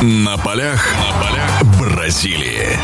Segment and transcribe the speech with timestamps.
[0.00, 2.78] На полях, на полях Бразилии.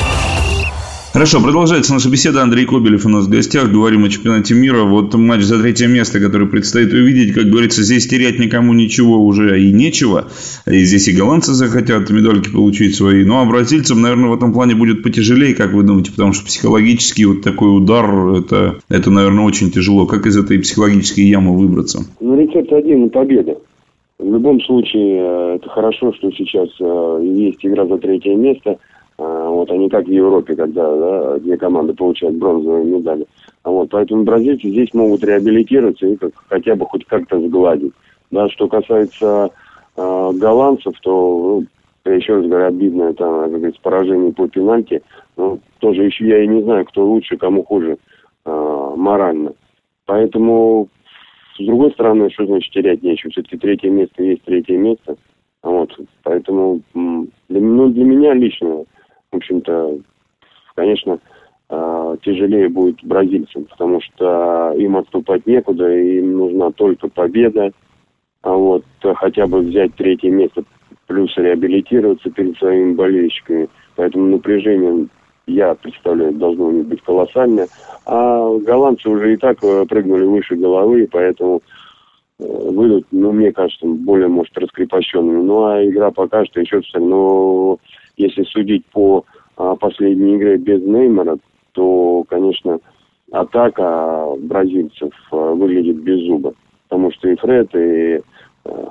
[1.13, 2.43] Хорошо, продолжается наша беседа.
[2.43, 3.71] Андрей Кобелев у нас в гостях.
[3.71, 4.83] Говорим о чемпионате мира.
[4.83, 7.33] Вот матч за третье место, который предстоит увидеть.
[7.33, 10.27] Как говорится, здесь терять никому ничего уже и нечего.
[10.67, 13.25] И здесь и голландцы захотят медальки получить свои.
[13.25, 16.11] Ну, а бразильцам, наверное, в этом плане будет потяжелее, как вы думаете?
[16.11, 20.07] Потому что психологически вот такой удар, это, это наверное, очень тяжело.
[20.07, 22.05] Как из этой психологической ямы выбраться?
[22.19, 23.55] Ну, рецепт один– победа.
[24.19, 28.79] В любом случае, э, это хорошо, что сейчас э, есть игра за третье место–
[29.17, 33.27] а, вот, а не как в Европе, когда да, две команды получают бронзовые медали.
[33.63, 37.93] А вот, поэтому бразильцы здесь могут реабилитироваться и как, хотя бы хоть как-то сгладить.
[38.31, 39.51] Да, что касается
[39.97, 41.63] э, голландцев, то,
[42.05, 45.03] ну, еще раз говорю, обидно это, как говорится, поражение по пенальти.
[45.37, 47.99] Ну, тоже еще я и не знаю, кто лучше, кому хуже
[48.45, 49.53] э, морально.
[50.07, 50.89] Поэтому,
[51.59, 53.31] с другой стороны, что значит терять нечего?
[53.31, 55.17] Все-таки третье место есть третье место.
[55.63, 58.85] Вот, поэтому для, ну, для меня лично
[59.35, 59.99] в общем-то,
[60.77, 61.19] конечно,
[61.69, 67.73] а, тяжелее будет бразильцам, потому что им отступать некуда, им нужна только победа,
[68.43, 68.85] а вот
[69.17, 70.63] хотя бы взять третье место,
[71.07, 73.69] плюс реабилитироваться перед своими болельщиками.
[73.97, 75.09] Поэтому напряжение,
[75.47, 77.69] я представляю, должно у них быть колоссальное.
[78.07, 81.61] А голландцы уже и так э, прыгнули выше головы, поэтому
[82.39, 85.43] э, выйдут, ну, мне кажется, более, может, раскрепощенными.
[85.43, 86.99] Ну, а игра покажет еще все.
[86.99, 87.79] Но
[88.17, 89.25] если судить по
[89.57, 91.37] а, последней игре без Неймара,
[91.73, 92.79] то, конечно,
[93.31, 96.55] атака бразильцев а, выглядит без зуба.
[96.89, 98.21] Потому что и Фред, и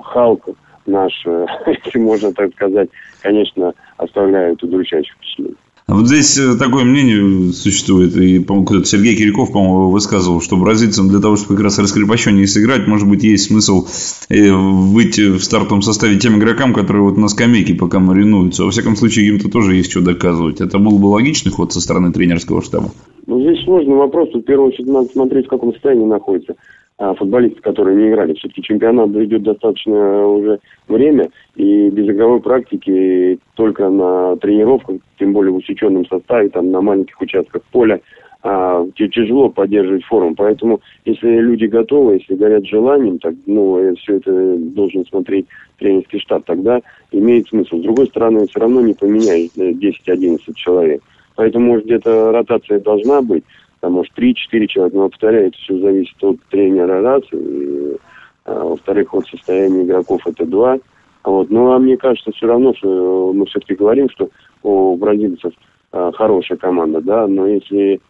[0.02, 0.48] Халк
[0.86, 1.24] наш,
[1.66, 2.90] если можно так сказать,
[3.22, 5.56] конечно, оставляют удручающее впечатление.
[5.94, 11.20] Вот здесь э, такое мнение существует, и, по-моему, Сергей Киряков, по-моему, высказывал, что бразильцам для
[11.20, 13.86] того, чтобы как раз раскрепощеннее сыграть, может быть, есть смысл
[14.28, 18.64] э, выйти в стартовом составе тем игрокам, которые вот на скамейке пока маринуются.
[18.64, 20.60] Во всяком случае, им-то тоже есть что доказывать.
[20.60, 22.92] Это был бы логичный ход со стороны тренерского штаба?
[23.26, 24.30] Ну, здесь сложный вопрос.
[24.32, 26.56] В первую очередь надо смотреть, в каком состоянии находится
[26.98, 28.34] а, футболисты, которые не играли.
[28.34, 35.52] Все-таки чемпионат идет достаточно уже время, и без игровой практики только на тренировках, тем более
[35.52, 38.00] в усеченном составе, там на маленьких участках поля,
[38.42, 40.34] а, тяжело поддерживать форму.
[40.36, 45.46] Поэтому, если люди готовы, если горят желанием, так, ну, э, все это должен смотреть
[45.78, 47.78] тренерский штаб, тогда имеет смысл.
[47.78, 51.02] С другой стороны, все равно не поменяет 10-11 э, человек.
[51.36, 53.44] Поэтому, может, где-то ротация должна быть,
[53.80, 57.96] там, может, 3-4 человека, но, повторяю, это все зависит от тренера раз, и,
[58.44, 60.78] а, во-вторых, от состояния игроков это два.
[61.24, 61.50] Вот.
[61.50, 64.28] Ну, а мне кажется, все равно, что мы все-таки говорим, что
[64.62, 65.52] у бразильцев
[65.92, 68.00] а, хорошая команда, да, но если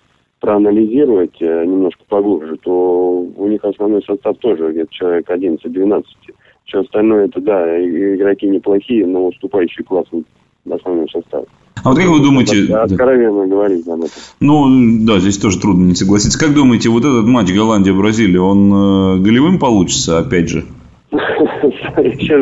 [0.40, 6.04] проанализировать а, немножко поглубже, то у них основной состав тоже где-то человек 11-12.
[6.64, 10.06] Все остальное это, да, игроки неплохие, но уступающий класс
[10.64, 11.46] в основном составе.
[11.82, 12.66] А вот как вы думаете...
[12.66, 14.10] Да, откровенно говорить об этом.
[14.40, 16.38] Ну, да, здесь тоже трудно не согласиться.
[16.38, 20.64] Как думаете, вот этот матч Голландия-Бразилия, он э, голевым получится, опять же?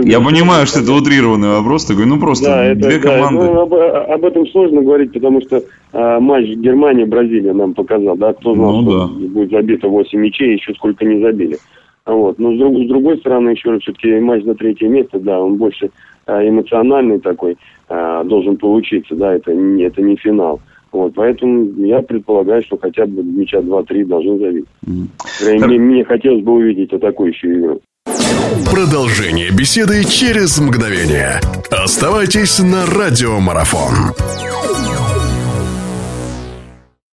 [0.04, 3.44] Я понимаю, что это утрированный вопрос такой, ну просто да, это, две команды.
[3.44, 5.62] ну, об, об этом сложно говорить, потому что
[5.92, 9.28] а, матч Германия-Бразилия нам показал, да, кто знал, ну, что да.
[9.28, 11.58] будет забито 8 мячей, еще сколько не забили.
[12.06, 12.38] Вот.
[12.38, 15.56] Но с, друг, с другой стороны, еще раз, все-таки матч за третье место, да, он
[15.56, 15.90] больше
[16.26, 17.56] а, эмоциональный такой
[17.88, 20.60] а, должен получиться, да, это не, это не финал.
[20.90, 24.66] Вот, поэтому я предполагаю, что хотя бы мяча 2-3 должны забить.
[24.86, 25.66] Mm-hmm.
[25.66, 27.80] Мне, мне хотелось бы увидеть атакующую игру.
[28.70, 31.40] Продолжение беседы через мгновение.
[31.70, 34.12] Оставайтесь на радиомарафон.